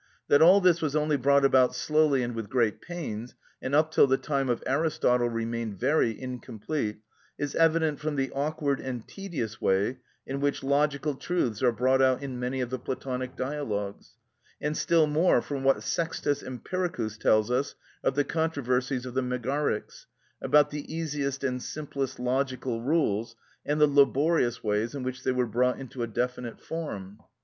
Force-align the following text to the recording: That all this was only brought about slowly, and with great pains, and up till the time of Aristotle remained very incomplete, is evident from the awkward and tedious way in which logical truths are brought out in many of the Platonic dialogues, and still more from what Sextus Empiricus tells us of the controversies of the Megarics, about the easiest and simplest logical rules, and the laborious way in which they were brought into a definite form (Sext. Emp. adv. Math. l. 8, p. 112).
That 0.29 0.41
all 0.41 0.59
this 0.61 0.81
was 0.81 0.95
only 0.95 1.15
brought 1.15 1.45
about 1.45 1.75
slowly, 1.75 2.23
and 2.23 2.33
with 2.33 2.49
great 2.49 2.81
pains, 2.81 3.35
and 3.61 3.75
up 3.75 3.91
till 3.91 4.07
the 4.07 4.17
time 4.17 4.49
of 4.49 4.63
Aristotle 4.65 5.29
remained 5.29 5.79
very 5.79 6.19
incomplete, 6.19 7.01
is 7.37 7.53
evident 7.53 7.99
from 7.99 8.15
the 8.15 8.31
awkward 8.31 8.79
and 8.79 9.07
tedious 9.07 9.61
way 9.61 9.99
in 10.25 10.39
which 10.41 10.63
logical 10.63 11.13
truths 11.13 11.61
are 11.61 11.71
brought 11.71 12.01
out 12.01 12.23
in 12.23 12.39
many 12.39 12.61
of 12.61 12.71
the 12.71 12.79
Platonic 12.79 13.35
dialogues, 13.35 14.15
and 14.59 14.75
still 14.75 15.05
more 15.05 15.39
from 15.39 15.63
what 15.63 15.83
Sextus 15.83 16.41
Empiricus 16.41 17.15
tells 17.15 17.51
us 17.51 17.75
of 18.03 18.15
the 18.15 18.23
controversies 18.23 19.05
of 19.05 19.13
the 19.13 19.21
Megarics, 19.21 20.07
about 20.41 20.71
the 20.71 20.91
easiest 20.91 21.43
and 21.43 21.61
simplest 21.61 22.17
logical 22.19 22.81
rules, 22.81 23.35
and 23.67 23.79
the 23.79 23.85
laborious 23.85 24.63
way 24.63 24.81
in 24.81 25.03
which 25.03 25.21
they 25.23 25.31
were 25.31 25.45
brought 25.45 25.79
into 25.79 26.01
a 26.01 26.07
definite 26.07 26.59
form 26.59 26.59
(Sext. 26.59 26.85
Emp. 26.87 26.89
adv. 26.89 26.89
Math. 26.89 27.19
l. 27.19 27.19
8, 27.19 27.19
p. 27.19 27.21
112). 27.21 27.29